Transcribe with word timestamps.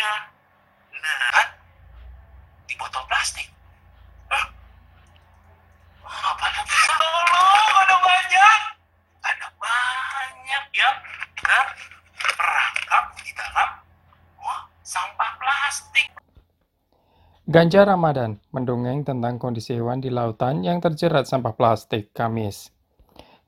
minumnya. 0.00 0.12
Nah, 1.00 1.28
kan? 1.36 1.48
di 2.64 2.74
botol 2.80 3.04
plastik. 3.04 3.48
Hah? 4.32 4.44
Oh, 6.04 6.20
apa 6.32 6.46
Tolong, 6.88 7.76
ada 7.84 7.96
banyak. 8.00 8.60
Ada 9.20 9.48
banyak 9.60 10.64
yang 10.72 10.96
terperangkap 12.16 13.04
di 13.20 13.30
dalam 13.36 13.68
wah, 14.40 14.60
sampah 14.80 15.32
plastik. 15.36 16.08
Ganja 17.50 17.82
Ramadan 17.84 18.38
mendongeng 18.54 19.02
tentang 19.04 19.36
kondisi 19.36 19.74
hewan 19.74 19.98
di 20.00 20.08
lautan 20.08 20.62
yang 20.62 20.78
terjerat 20.80 21.26
sampah 21.28 21.52
plastik 21.52 22.14
Kamis. 22.14 22.72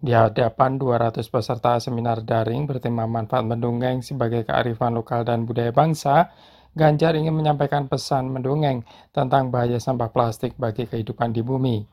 Di 0.03 0.11
hadapan 0.11 0.82
200 0.82 1.23
peserta 1.30 1.79
seminar 1.79 2.27
daring 2.27 2.66
bertema 2.66 3.06
manfaat 3.06 3.47
mendongeng 3.47 4.02
sebagai 4.02 4.42
kearifan 4.42 4.98
lokal 4.98 5.23
dan 5.23 5.47
budaya 5.47 5.70
bangsa, 5.70 6.34
Ganjar 6.73 7.12
ingin 7.20 7.37
menyampaikan 7.37 7.84
pesan 7.84 8.33
mendongeng 8.33 8.80
tentang 9.12 9.52
bahaya 9.52 9.77
sampah 9.77 10.09
plastik 10.09 10.56
bagi 10.56 10.88
kehidupan 10.88 11.28
di 11.28 11.45
bumi. 11.45 11.84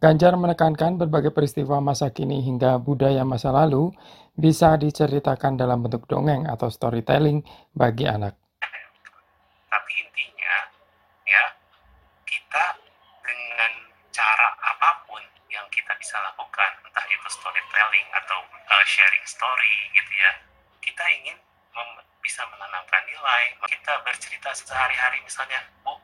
Ganjar 0.00 0.40
menekankan 0.40 0.96
berbagai 0.96 1.36
peristiwa 1.36 1.84
masa 1.84 2.08
kini 2.08 2.40
hingga 2.40 2.80
budaya 2.80 3.20
masa 3.28 3.52
lalu 3.52 3.92
bisa 4.32 4.72
diceritakan 4.80 5.60
dalam 5.60 5.84
bentuk 5.84 6.08
dongeng 6.08 6.48
atau 6.48 6.72
storytelling 6.72 7.44
bagi 7.76 8.08
anak. 8.08 8.40
Tapi 9.68 9.92
intinya, 10.00 10.56
ya, 11.28 11.44
kita 12.24 12.64
dengan 13.20 13.72
cara 14.08 14.48
apa 14.64 15.04
pun 15.04 15.20
yang 15.52 15.68
kita 15.68 15.92
bisa 16.00 16.16
lakukan, 16.24 16.69
storytelling 17.30 18.08
atau 18.12 18.38
uh, 18.42 18.84
sharing 18.90 19.24
story 19.24 19.72
gitu 19.94 20.12
ya, 20.18 20.32
kita 20.82 21.04
ingin 21.22 21.38
bisa 22.20 22.42
menanamkan 22.50 23.02
nilai. 23.06 23.42
Kita 23.70 23.92
bercerita 24.04 24.50
sehari-hari 24.52 25.18
misalnya, 25.24 25.60
Bu, 25.86 25.94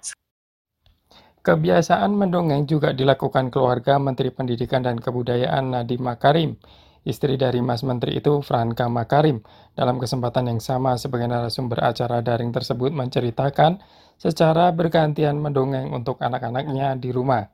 Kebiasaan 1.46 2.10
mendongeng 2.10 2.66
juga 2.66 2.90
dilakukan 2.90 3.54
keluarga 3.54 4.02
Menteri 4.02 4.34
Pendidikan 4.34 4.82
dan 4.82 4.98
Kebudayaan 4.98 5.70
Nadiem 5.70 6.02
Makarim. 6.02 6.58
Istri 7.06 7.38
dari 7.38 7.62
Mas 7.62 7.86
Menteri 7.86 8.18
itu, 8.18 8.42
Franka 8.42 8.90
Makarim, 8.90 9.38
dalam 9.78 10.02
kesempatan 10.02 10.50
yang 10.50 10.58
sama 10.58 10.98
sebagai 10.98 11.30
narasumber 11.30 11.78
acara 11.86 12.18
daring 12.18 12.50
tersebut 12.50 12.90
menceritakan 12.90 13.78
secara 14.18 14.74
bergantian 14.74 15.38
mendongeng 15.38 15.94
untuk 15.94 16.18
anak-anaknya 16.18 16.98
di 16.98 17.14
rumah. 17.14 17.46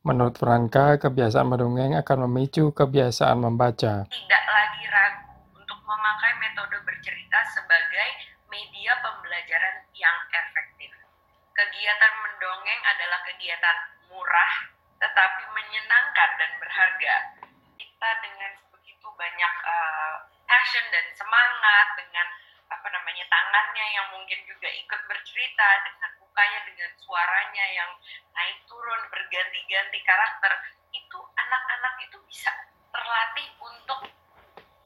Menurut 0.00 0.40
Franka, 0.40 0.96
kebiasaan 0.96 1.44
mendongeng 1.44 1.92
akan 2.00 2.24
memicu 2.24 2.72
kebiasaan 2.72 3.36
membaca. 3.36 4.08
tidak 4.08 4.44
lagi 4.48 4.84
ragu 4.88 5.28
untuk 5.52 5.76
memakai 5.84 6.32
metode 6.40 6.80
bercerita 6.88 7.38
sebagai 7.52 8.08
media 8.48 8.96
pembelajaran 9.04 9.84
yang 9.92 10.16
efektif. 10.32 10.88
Kegiatan 11.52 12.12
mendongeng 12.16 12.80
adalah 12.88 13.20
kegiatan 13.28 13.76
murah 14.08 14.52
tetapi 15.04 15.42
menyenangkan 15.52 16.30
dan 16.40 16.50
berharga. 16.56 17.14
Kita 17.76 18.10
dengan 18.24 18.52
begitu 18.72 19.04
banyak 19.04 19.54
uh, 19.68 20.16
passion 20.48 20.84
dan 20.96 21.12
semangat 21.12 21.86
dengan 22.00 22.26
namanya 22.92 23.24
tangannya 23.30 23.86
yang 23.94 24.06
mungkin 24.14 24.38
juga 24.46 24.68
ikut 24.68 25.00
bercerita 25.06 25.68
dengan 25.86 26.10
mukanya 26.20 26.60
dengan 26.66 26.90
suaranya 26.98 27.66
yang 27.74 27.90
naik 28.34 28.58
turun 28.66 29.00
berganti-ganti 29.10 29.98
karakter 30.06 30.52
itu 30.90 31.18
anak-anak 31.18 31.94
itu 32.04 32.18
bisa 32.26 32.50
terlatih 32.90 33.48
untuk 33.62 34.00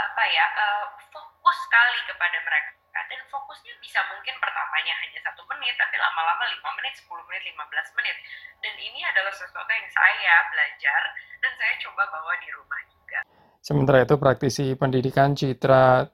apa 0.01 0.23
ya 0.29 0.47
uh, 0.57 0.87
fokus 1.13 1.57
sekali 1.69 2.01
kepada 2.09 2.39
mereka. 2.45 2.71
Dan 2.95 3.21
fokusnya 3.27 3.75
bisa 3.83 4.01
mungkin 4.09 4.39
pertamanya 4.39 4.95
hanya 5.03 5.19
satu 5.27 5.43
menit 5.51 5.75
tapi 5.77 5.99
lama-lama 5.99 6.47
lima 6.47 6.71
menit 6.79 6.95
10 6.97 7.11
menit 7.27 7.43
15 7.53 7.97
menit. 7.99 8.17
Dan 8.63 8.75
ini 8.79 9.01
adalah 9.03 9.35
sesuatu 9.35 9.69
yang 9.69 9.89
saya 9.91 10.35
belajar 10.49 11.03
dan 11.43 11.53
saya 11.59 11.75
coba 11.85 12.03
bawa 12.09 12.35
di 12.41 12.49
rumah 12.55 12.81
juga. 12.89 13.19
Sementara 13.65 14.05
itu, 14.05 14.15
praktisi 14.21 14.77
pendidikan 14.77 15.33
Citra 15.33 16.05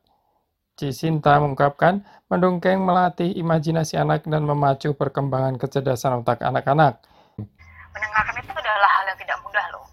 Cisinta 0.80 1.36
mengungkapkan, 1.36 2.00
mendongeng 2.32 2.80
melatih 2.80 3.36
imajinasi 3.36 4.00
anak 4.00 4.24
dan 4.24 4.48
memacu 4.48 4.96
perkembangan 4.96 5.60
kecerdasan 5.60 6.24
otak 6.24 6.40
anak-anak. 6.40 7.04
mendengarkan 7.92 8.40
itu 8.40 8.48
adalah 8.48 8.88
hal 8.88 9.04
yang 9.12 9.18
tidak 9.20 9.36
mudah 9.44 9.66
loh. 9.76 9.84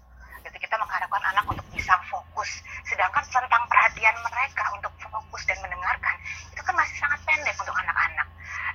Jadi 0.48 0.56
kita 0.56 0.80
mengharapkan 0.80 1.20
anak 1.28 1.44
untuk 1.44 1.66
bisa 1.76 1.92
fokus, 2.08 2.64
sedangkan 2.88 3.20
tentang 3.20 3.68
perhatian 3.68 4.16
mereka 4.32 4.64
untuk 4.72 4.88
fokus 4.96 5.44
dan 5.44 5.60
mendengarkan 5.60 6.14
itu 6.56 6.62
kan 6.64 6.72
masih 6.72 6.96
sangat 6.96 7.20
pendek 7.28 7.52
untuk 7.60 7.76
anak-anak. 7.84 8.28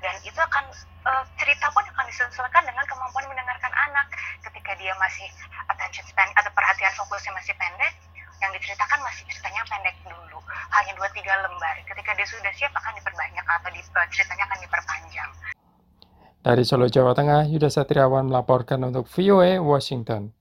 Dan 0.06 0.13
itu 0.22 0.38
akan 0.38 0.69
uh, 1.09 1.25
cerita 1.41 1.66
pun 1.73 1.81
akan 1.81 2.06
disesuaikan 2.13 2.62
dengan 2.62 2.85
kemampuan 2.85 3.25
mendengarkan 3.25 3.73
anak. 3.90 4.06
Ketika 4.46 4.78
dia 4.78 4.94
masih 5.02 5.25
attention 5.66 6.06
span 6.06 6.29
atau 6.38 6.53
perhatian 6.53 6.94
fokusnya 6.94 7.34
masih 7.41 7.57
pendek, 7.57 7.94
yang 8.43 8.51
diceritakan 8.59 8.99
masih 9.07 9.23
ceritanya 9.31 9.63
pendek 9.71 9.95
dulu, 10.03 10.39
hanya 10.75 10.91
dua 10.99 11.07
tiga 11.15 11.33
lembar. 11.47 11.75
Ketika 11.87 12.11
dia 12.19 12.27
sudah 12.27 12.51
siap 12.59 12.75
akan 12.75 12.93
diperbanyak 12.99 13.45
atau 13.47 13.69
di, 13.71 13.79
uh, 13.79 14.07
ceritanya 14.11 14.43
akan 14.51 14.59
diperpanjang. 14.67 15.31
Dari 16.43 16.63
Solo, 16.67 16.91
Jawa 16.91 17.15
Tengah, 17.15 17.47
Yuda 17.47 17.71
Satriawan 17.71 18.27
melaporkan 18.27 18.83
untuk 18.83 19.07
VOA 19.07 19.63
Washington. 19.63 20.35